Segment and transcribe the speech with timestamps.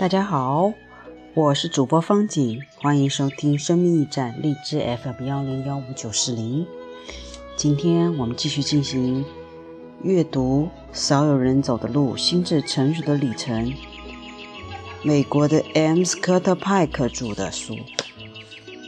[0.00, 0.72] 大家好，
[1.34, 6.66] 我是主播方景，欢迎收听生命驿站荔枝 FM 幺零幺五九四零。
[7.54, 9.22] 今天我们继续进行
[10.02, 13.66] 阅读《少有人走的路：心智成熟的里程》，
[15.02, 16.02] 美国的 M.
[16.02, 17.76] 斯科特派克著的书。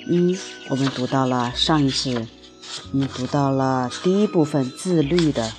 [0.09, 0.35] 嗯，
[0.71, 2.27] 我们读到了上一次，
[2.91, 5.53] 我们读到了第一部分自律的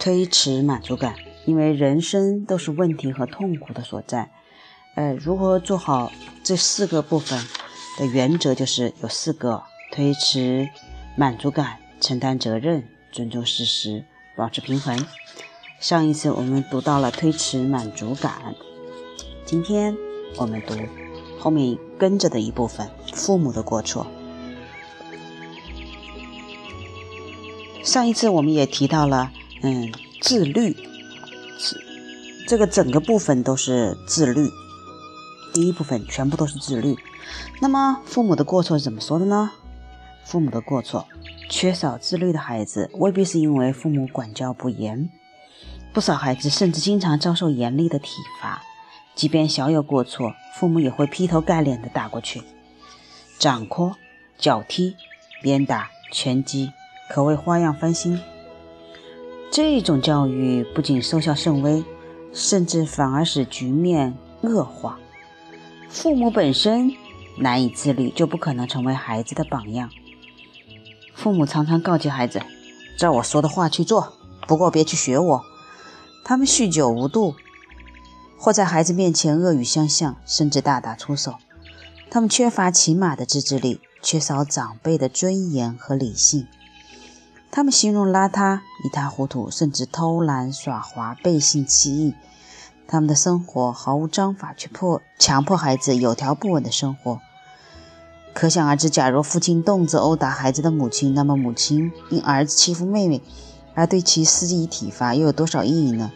[0.00, 1.14] 推迟满足感。
[1.46, 4.30] 因为人生都是问题和痛苦的所在，
[4.94, 6.12] 呃，如何做好
[6.44, 7.42] 这四个部分
[7.98, 10.68] 的原则就是有四个：推迟
[11.16, 14.04] 满足感、承担责任、尊重事实、
[14.36, 15.06] 保持平衡。
[15.80, 18.54] 上一次我们读到了推迟满足感，
[19.46, 19.96] 今天
[20.36, 20.74] 我们读
[21.38, 24.06] 后面跟着的一部分：父母的过错。
[27.82, 30.76] 上一次我们也提到了，嗯，自律。
[32.46, 34.48] 这个整个部分都是自律，
[35.52, 36.96] 第一部分全部都是自律。
[37.60, 39.52] 那么父母的过错是怎么说的呢？
[40.24, 41.06] 父母的过错，
[41.48, 45.08] 缺少自律的孩子未必是因为父母管教不严，
[45.92, 48.62] 不少孩子甚至经常遭受严厉的体罚，
[49.14, 52.42] 即便小有过错，父母也会劈头盖脸的打过去，
[53.38, 53.94] 掌掴、
[54.38, 54.96] 脚踢、
[55.42, 56.72] 鞭打、拳击，
[57.08, 58.20] 可谓花样翻新。
[59.50, 61.84] 这种教育不仅收效甚微。
[62.32, 65.00] 甚至反而使局面恶化。
[65.88, 66.94] 父母本身
[67.38, 69.90] 难以自律，就不可能成为孩子的榜样。
[71.12, 72.40] 父母常常告诫孩子
[72.96, 74.12] ：“照我说的话去做，
[74.46, 75.44] 不过别去学我。”
[76.24, 77.34] 他们酗酒无度，
[78.38, 81.34] 或在孩子面前恶语相向，甚至大打出手。
[82.08, 86.46] 他们缺乏起码的自制力，缺少长辈的尊严和理性。
[87.52, 92.14] 他们形容邋遢、一塌糊涂，甚至偷懒耍滑、背信弃义。
[92.86, 97.20] 他们的生活毫无章法，却迫强迫孩子有条不紊的生活。
[98.32, 103.20] 可想而知，假如父亲动辄殴打孩子的母亲，那么母亲因儿子欺负妹妹
[103.74, 106.12] 而对其施以体罚，又有多少意义呢？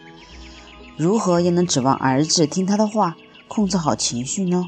[0.96, 3.16] 如何又能指望儿子听他的话，
[3.48, 4.66] 控制好情绪呢？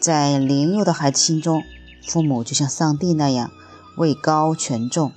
[0.00, 1.62] 在年幼的孩子心中，
[2.06, 3.50] 父母就像上帝那样
[3.98, 5.12] 位高权重。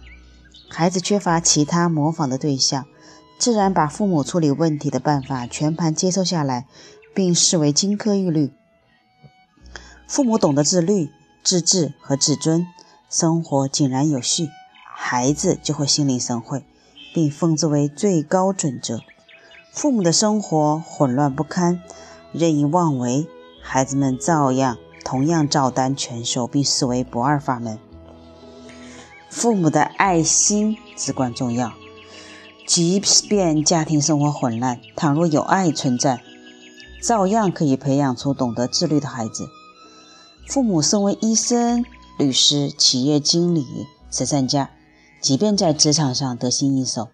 [0.70, 2.86] 孩子缺乏其他模仿的对象，
[3.40, 6.68] 自然把父母处理问题的办法全盘接受下来，
[7.16, 8.52] 并视为金科玉律。
[10.08, 11.10] 父母懂得自律、
[11.44, 12.68] 自治和自尊，
[13.10, 14.50] 生活井然有序，
[14.96, 16.64] 孩子就会心领神会，
[17.14, 19.02] 并奉之为最高准则。
[19.74, 21.82] 父母的生活混乱不堪、
[22.32, 23.28] 任意妄为，
[23.62, 27.80] 孩子们照样同样照单全收，并视为不二法门。
[29.30, 31.74] 父母的爱心至关重要，
[32.66, 36.22] 即便家庭生活混乱，倘若有爱存在，
[37.04, 39.48] 照样可以培养出懂得自律的孩子。
[40.48, 41.86] 父母身为医生、
[42.18, 43.66] 律师、企业经理、
[44.10, 44.70] 慈善家，
[45.22, 47.10] 即便在职场上得心应手，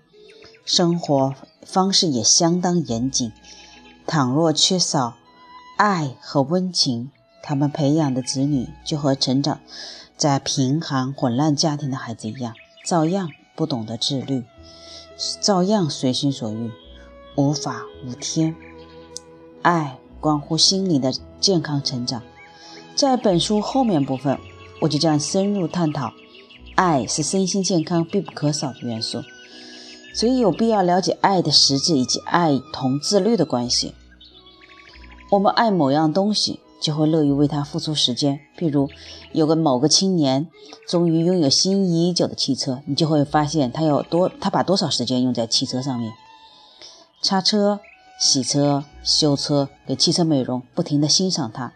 [0.66, 1.34] 生活
[1.66, 3.32] 方式也相当严谨。
[4.06, 5.16] 倘若缺少
[5.78, 7.10] 爱和温情，
[7.44, 9.60] 他们培养的子女就和成长。
[10.16, 12.54] 在贫寒混乱家庭的孩子一样，
[12.86, 14.46] 照样不懂得自律，
[15.42, 16.72] 照样随心所欲，
[17.36, 18.56] 无法无天。
[19.64, 21.12] 爱关乎心灵的
[21.42, 22.22] 健康成长。
[22.96, 24.40] 在本书后面部分，
[24.80, 26.14] 我就将深入探讨，
[26.76, 29.24] 爱是身心健康必不可少的元素，
[30.14, 33.96] 所以有必要了解爱的实质以及爱同自律的关系。
[35.32, 36.60] 我们爱某样东西。
[36.84, 38.42] 就会乐于为他付出时间。
[38.60, 38.90] 譬如，
[39.32, 40.48] 有个某个青年
[40.86, 46.12] 终于拥有心仪已久的汽车，你就会发现他有多，他把多少时间用在汽车上面，
[47.22, 47.80] 擦车、
[48.20, 51.72] 洗车、修车，给汽车美容，不停地欣赏它，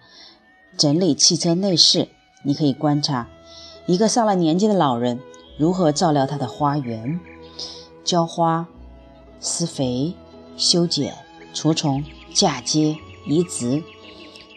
[0.78, 2.10] 整理汽车内饰。
[2.44, 3.27] 你可以观察
[3.86, 5.19] 一个上了年纪的老人
[5.57, 7.19] 如何照料他的花园，
[8.03, 8.68] 浇花、
[9.39, 10.13] 施肥、
[10.57, 11.15] 修剪、
[11.53, 12.03] 除虫、
[12.33, 13.81] 嫁接、移植。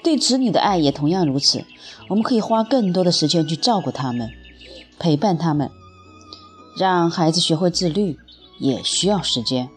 [0.03, 1.65] 对子女的爱也同样如此，
[2.09, 4.31] 我们可以花更多的时间去照顾他们，
[4.99, 5.71] 陪伴他们，
[6.77, 8.19] 让孩子学会自律
[8.59, 9.69] 也需要时间。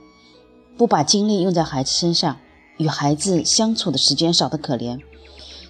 [0.78, 2.38] 不把精力用在孩子身上，
[2.78, 5.00] 与孩子相处的时间少得可怜，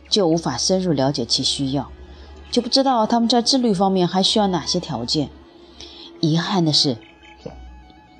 [0.07, 1.89] 就无法深入了解其需要，
[2.51, 5.29] 就不知道他们在自律方面还需要哪些条件。
[6.21, 6.97] 遗憾的是，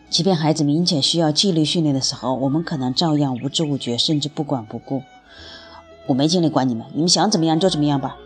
[0.10, 5.04] 即便孩子明显需要纪律训练的时候，我们可能照样无知无觉，甚至不管不顾。
[6.08, 8.18] 我没精力管你们，你们想怎么样就怎么样吧。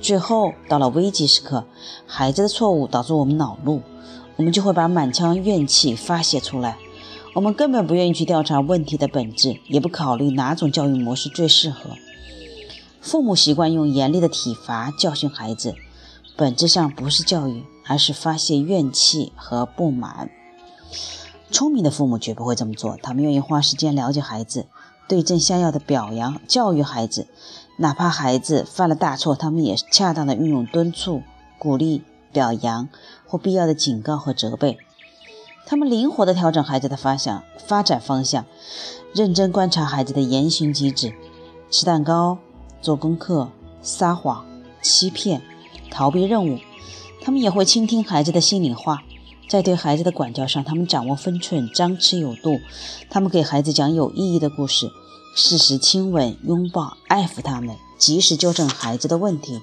[0.00, 1.64] 最后到了危急时刻，
[2.06, 3.82] 孩子的错误导致我们恼怒，
[4.36, 6.76] 我们就会把满腔怨气发泄出来。
[7.34, 11.90] 我们根本不愿意去调查问题的本质，也不考虑哪种教育模式最适合。
[13.00, 15.74] 父母习惯用严厉的体罚教训孩子，
[16.36, 20.30] 本质上不是教育，而是发泄怨气和不满。
[21.50, 24.66] 聪明的父母绝不会这么做，他们愿意花时间了解孩子，
[25.08, 27.26] 对症下药的表扬教育孩子，
[27.78, 31.22] 哪怕孩子犯了大错，他们也恰当的运用敦促、
[31.58, 32.88] 鼓励、表扬
[33.26, 34.78] 或必要的警告和责备。
[35.66, 38.44] 他们灵活地调整孩子的发向、发展方向，
[39.14, 41.12] 认真观察孩子的言行举止，
[41.70, 42.38] 吃蛋糕、
[42.80, 43.50] 做功课、
[43.82, 44.46] 撒谎、
[44.80, 45.42] 欺骗、
[45.90, 46.58] 逃避任务。
[47.20, 49.02] 他们也会倾听孩子的心里话。
[49.48, 52.58] 在对孩子的管教上，他们掌握分寸，张弛有度。
[53.08, 54.90] 他们给孩子讲有意义的故事，
[55.36, 59.62] 适时亲吻、拥抱、爱抚他们，及时纠正孩子的问题。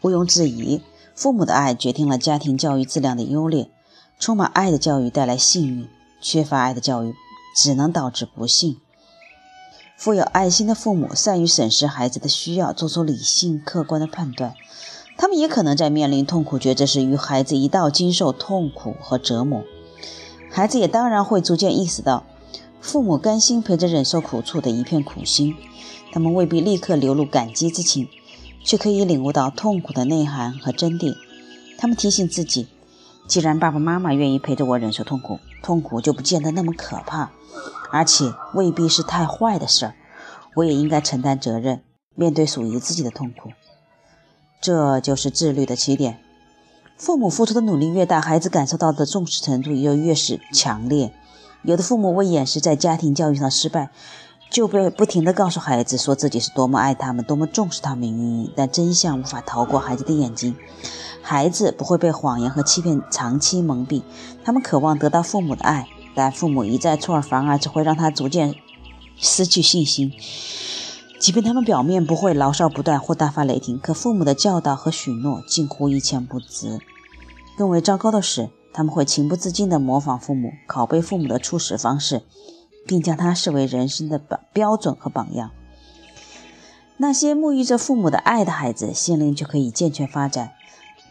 [0.00, 0.80] 毋庸置疑，
[1.14, 3.70] 父母的爱决定了家庭教育质量的优劣。
[4.18, 5.88] 充满爱的教育带来幸运，
[6.20, 7.14] 缺乏爱的教育
[7.56, 8.78] 只能导致不幸。
[9.96, 14.54] 富有爱心的父母善于审视孩子的需要，做出理性客观的判断。
[15.20, 19.62] 他们也可能在面临痛苦抉择时，与孩子一道经受痛苦和折磨。
[20.50, 22.24] 孩子也当然会逐渐意识到，
[22.80, 25.54] 父母甘心陪着忍受苦处的一片苦心。
[26.10, 28.08] 他们未必立刻流露感激之情，
[28.64, 31.14] 却可以领悟到痛苦的内涵和真谛。
[31.76, 32.68] 他们提醒自己，
[33.26, 37.30] 既然爸爸妈妈愿意陪着我忍受痛苦，痛苦就不见得那么可怕，
[37.90, 39.94] 而且未必是太坏的事儿。
[40.56, 41.82] 我也应该承担责任，
[42.14, 43.50] 面对属于自己的痛苦。
[44.60, 46.18] 这就是自律的起点。
[46.96, 51.14] 父母付出的努力越大，孩子感受到的重视程度也就越是强烈。
[51.62, 53.90] 有的父母为掩饰在家庭教育上的失败，
[54.50, 58.50] 就会不停地告诉孩子说自己是多么爱他们，多么重视他们。
[58.54, 60.54] 但真相无法逃过孩子的眼睛。
[61.22, 64.02] 孩子不会被谎言和欺骗长期蒙蔽，
[64.44, 68.54] 他们渴望得到父母的爱，但父母一再出尔反尔，只会让他逐渐
[69.16, 70.12] 失去信心。
[71.20, 76.80] 即便他们表面不会牢骚不断或大发雷霆，可父母的教导和许诺近乎一钱不值。
[77.58, 82.22] 更为糟糕的是，他们会情不自禁地模仿父母，拷贝父母的处事方式，
[82.86, 85.50] 并将它视为人生的标标准和榜样。
[86.96, 90.52] 那些沐浴着父母的爱的孩子，心灵就可以健全发展。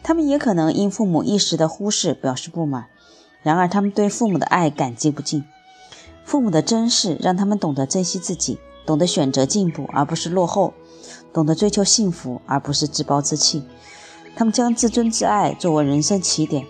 [0.02, 2.86] 他们也可能因父母一时的忽视表示不满，
[3.44, 5.44] 然而他们对父母的爱感激不尽。
[6.24, 8.58] 父母的珍视让他们懂得珍惜自己。
[8.86, 10.74] 懂得选择进步而不是落后，
[11.32, 13.62] 懂得追求幸福而不是自暴自弃。
[14.36, 16.64] 他们将自尊自爱作为人生起点，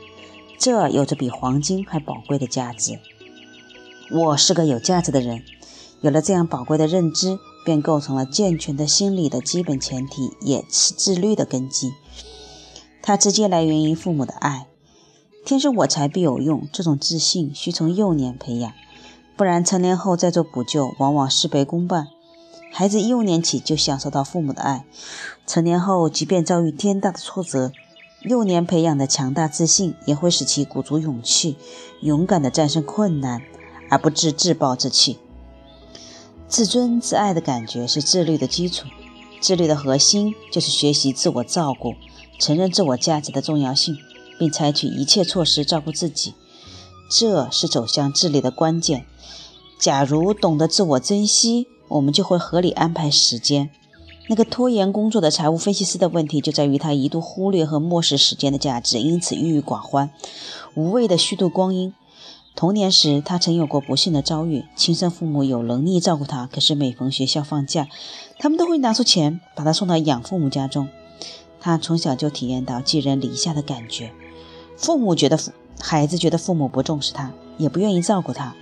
[0.58, 2.98] 这有着比黄金还宝贵的价值。
[4.10, 5.42] 我是个有价值的人，
[6.00, 11.92] 有了这样宝贵的认知，便构成了健全的心理的基本前提，也是自律的根基。
[13.02, 14.66] 它直接来源于父母的爱。
[15.44, 18.72] 天生我材必有用，这种自信需从幼年培养。
[19.40, 22.08] 不然，成年后再做补救，往往事倍功半。
[22.70, 24.84] 孩子幼年起就享受到父母的爱，
[25.46, 27.72] 成年后即便遭遇天大的挫折，
[28.20, 31.56] 幼年培养的强大自信也会使其鼓足勇气，
[32.02, 33.40] 勇敢地战胜困难，
[33.88, 35.18] 而不致自暴自弃。
[36.46, 38.88] 自尊自爱的感觉是自律的基础，
[39.40, 41.94] 自律的核心就是学习自我照顾，
[42.38, 43.96] 承认自我价值的重要性，
[44.38, 46.34] 并采取一切措施照顾自己。
[47.10, 49.06] 这是走向自律的关键。
[49.80, 53.70] 假如懂得自我珍惜，我们就会合理安排时间。
[54.28, 60.10] 那个拖延工作的财务分析师的问题就在于他一度忽略和漠视时间的价值，因此郁郁寡欢，
[60.74, 61.94] 无谓的虚度光阴。
[62.54, 67.88] 童年时，他曾有过不幸的遭遇：亲生父母有能力照顾他，可是每逢学校放假，
[68.38, 70.88] 他们都会拿出钱把他送到养父母家中。
[71.58, 74.12] 他从小就体验到寄人篱下的感觉，
[74.76, 75.52] 父母觉得父。
[75.82, 78.54] 孩子觉得父母不重视他，也不愿意照顾他。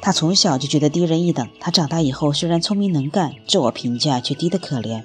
[0.00, 1.48] 他从小就觉得低人一等。
[1.60, 5.02] 他长大以后虽然聪明能干，自我评价却低得可怜，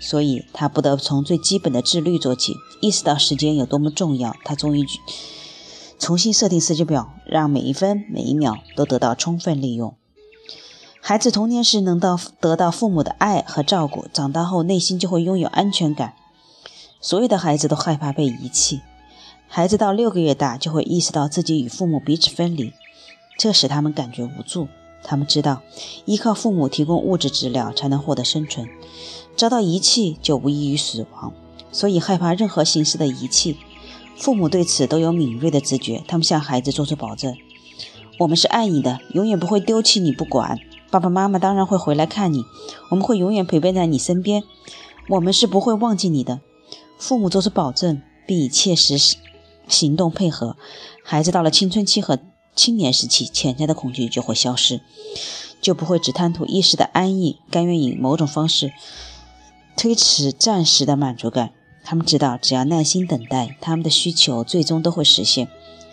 [0.00, 2.54] 所以他不得不从最基本的自律做起。
[2.80, 4.84] 意识到时间有多么重要，他终于
[5.98, 9.94] 重新设定时间表，让每一分每一秒都得到充分利用。
[11.00, 16.14] 孩子童年时能到得到父母的爱和照顾，长大后内心就会拥有安全感。
[17.00, 18.80] 所有的孩子都害怕被遗弃。
[19.46, 22.72] 孩子到六个月大就会意识到自己与父母彼此分离，
[23.36, 24.68] 这使他们感觉无助。
[25.06, 25.60] 他们知道
[26.06, 28.66] 依靠父母提供物质资料才能获得生存，
[29.36, 31.34] 遭到遗弃就无异于死亡，
[31.70, 33.58] 所以害怕任何形式的遗弃。
[34.16, 37.36] 父母对此都有敏锐的直觉，他们向孩子做出保证
[38.20, 40.58] ：“我们是爱你的，永远不会丢弃你不管。
[40.90, 42.42] 爸爸妈妈当然会回来看你，
[42.90, 44.42] 我们会永远陪伴在你身边，
[45.08, 46.40] 我们是不会忘记你的。”
[46.96, 48.96] 父母做出保证，并以切实
[49.68, 50.56] 行动配合，
[51.02, 52.18] 孩子到了青春期和
[52.54, 54.80] 青年时期潜在的恐惧就会消失，
[55.60, 58.72] 就不会只贪图一时的安逸，甘愿以某种方式
[59.76, 61.50] 推迟暂时的满足感。
[61.82, 65.48] 他们知道，只要耐心等待，他们的需求最终都会实现，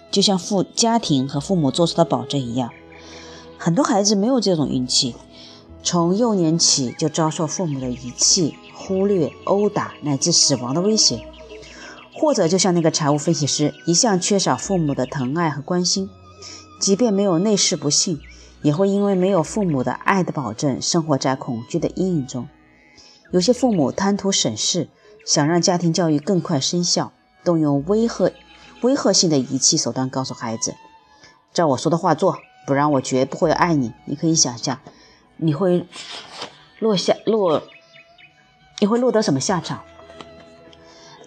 [0.09, 2.69] 就像父家庭和父母做出的保证一样。
[3.57, 5.15] 很多孩子没有这种运气，
[5.83, 11.25] 从幼年起就遭受父母的遗弃、忽略、殴打乃至死亡的威胁，
[12.13, 16.09] 或者就像那个财务分析师，一向缺少父母的疼爱和关心，
[16.81, 18.19] 即便没有内饰不幸，
[18.61, 22.49] 也会因为没有父母的爱的保证，生活在恐惧的阴影中。
[23.31, 24.89] 有些父母贪图省事。
[25.23, 27.11] 想让家庭教育更快生效，
[27.43, 28.33] 动用威吓、
[28.81, 30.73] 威吓性的仪器手段告诉孩子
[31.53, 34.79] ：“照我说的话做，不然我绝不会爱你。”你可以想象，
[35.37, 35.85] 你会
[36.79, 37.61] 落下落，
[38.79, 39.83] 你会落得什么下场？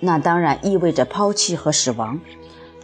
[0.00, 2.20] 那当然意味着抛弃和死亡。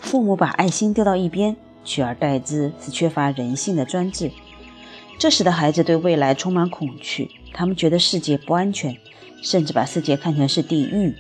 [0.01, 4.31] 父母把爱心丢到一边，取而代之是缺乏人性的专制。
[5.19, 8.97] 这使得孩子对未来充满恐惧，他们觉得世界不安全。
[9.43, 11.17] 甚至把世界看成是地狱，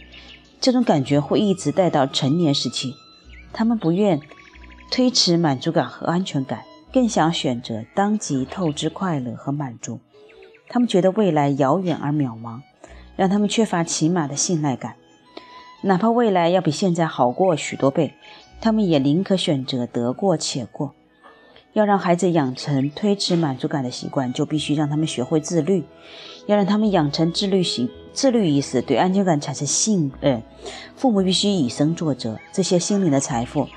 [0.61, 2.95] 这种感觉会一直带到成年时期。
[3.51, 4.21] 他们不愿
[4.91, 10.01] 推迟满足感和安全感，更想选择当即透支快乐和满足。
[10.69, 12.61] 他们觉得未来遥远而渺茫，
[13.17, 14.97] 让他们缺乏起码的信赖感。
[15.81, 18.13] 哪怕未来要比现在好过许多倍，
[18.61, 20.95] 他们也宁可选择得过且过。
[21.73, 25.85] 要让孩子养成推迟满足感的习惯，就必须让他们学会自律。
[26.47, 30.43] 要让他们养成自律性、自律意识，对安全感产生信任。
[30.97, 32.37] 父母必须以身作则。
[32.53, 33.69] 这些心灵的财富，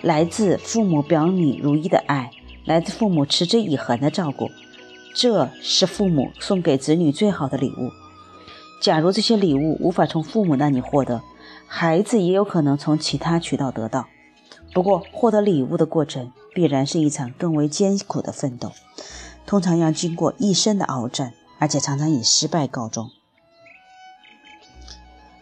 [0.00, 2.30] 来自父母表里如一的爱，
[2.64, 4.48] 来自父母持之以恒的照顾。
[5.14, 7.90] 这是父母送给子女最好的礼物。
[8.80, 11.20] 假如这些礼物无法从父母那里获得，
[11.66, 14.08] 孩子也有可能从其他渠道得到。
[14.72, 18.72] 不过，获得礼物的过程必然是一场更为艰苦的奋斗，
[19.44, 23.10] 通常要经过一生的鏖战，而且常常以失败告终。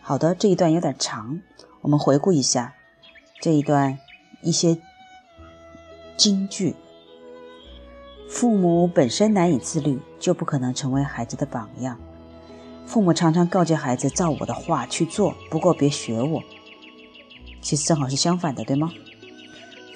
[0.03, 1.41] 好的，这一段有点长，
[1.83, 2.75] 我们回顾一下
[3.41, 3.99] 这一段
[4.43, 4.77] 一些
[6.17, 6.75] 金句：
[8.29, 11.97] 父母本身难以自律，就不可能成为孩子的榜样。
[12.85, 16.43] 父母常常告诫孩子照我的话去做，不过别学我。
[17.63, 18.91] 其实正好是相反的，对吗？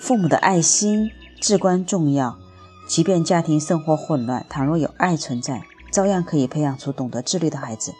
[0.04, 2.38] 父母的爱心至关重要，
[2.87, 7.94] 即便家庭生活混乱，倘若有爱存在，照样可以培养出懂得自律的孩子。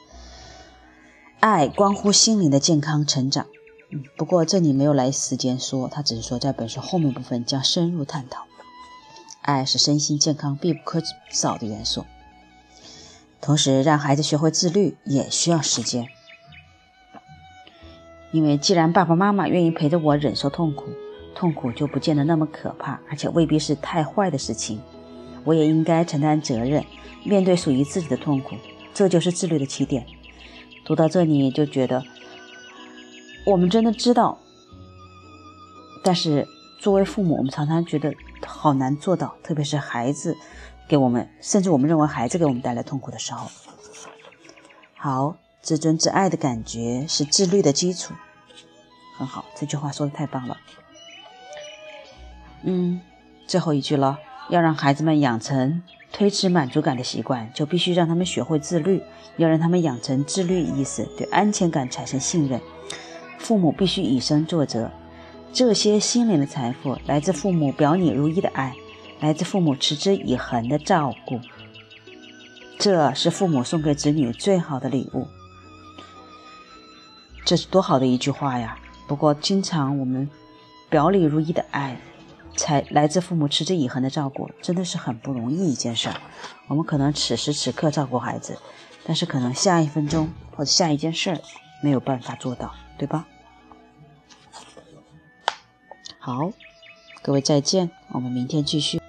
[1.41, 3.47] 爱关乎心灵的健康成长。
[3.91, 8.45] 嗯，不过这里没有来时间说，他只是说在本书后面部分将深入探讨。
[9.41, 12.05] 爱是身心健康必不可少的元素，
[13.41, 16.09] 同时让孩子学会自律也需要时间，
[18.31, 20.85] 因为既然爸爸妈妈愿意陪着我忍受痛苦。
[21.35, 24.81] 痛苦就不见得那么可怕，而且未必是太坏的事情。
[25.45, 26.85] 我也应该承担责任，
[27.25, 28.57] 面对属于自己的痛苦，
[28.95, 30.07] 这就是自律的起点。
[30.85, 32.03] 读到这里就觉得，
[33.45, 34.39] 我们真的知道，
[36.03, 36.47] 但是
[36.81, 38.15] 作为父母，我们常常觉得
[38.47, 40.37] 好难做到，特别是孩子
[40.89, 43.51] 给我们，甚至我们认为孩子给我们带来痛苦的时候。
[44.95, 48.15] 好，自尊自爱的感觉是自律的基础，
[49.19, 50.57] 很好，这句话说的太棒了。
[52.65, 53.01] 嗯，
[53.47, 54.19] 最后一句了。
[54.51, 59.03] 要让孩子们养成推迟满足感的习惯，就必须让他们学会自律。
[59.37, 62.61] 要让他们养成自律意识，对安全感产生信任。
[63.39, 64.91] 父母必须以身作则。
[65.53, 68.75] 这些心灵的财富来自父母表里如一的爱，
[69.21, 71.41] 来自父母持之以恒的照顾。
[72.79, 75.27] 这是父母送给子女最好的礼物。
[77.45, 78.79] 这是多好的一句话呀！
[79.09, 80.29] 不过，经常我们
[80.89, 81.99] 表里如一的爱。
[82.57, 86.21] 才来自父母持之以恒的照顾，真的是很不容易一件事儿。
[86.69, 88.59] 我们可能此时此刻照顾孩子，
[89.05, 91.41] 但是可能下一分钟或者下一件事儿
[91.83, 93.27] 没有办法做到，对吧？
[96.19, 96.53] 好，
[97.23, 99.04] 各位再见，我们明天继续。